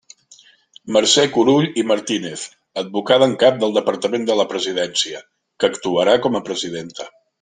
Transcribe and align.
Mercè 0.95 1.25
Curull 1.35 1.67
i 1.81 1.83
Martínez, 1.91 2.45
advocada 2.83 3.27
en 3.33 3.35
cap 3.43 3.59
del 3.65 3.75
Departament 3.77 4.25
de 4.31 4.39
la 4.41 4.47
Presidència, 4.55 5.23
que 5.61 5.71
actuarà 5.75 6.17
com 6.25 6.41
a 6.41 6.43
presidenta. 6.49 7.09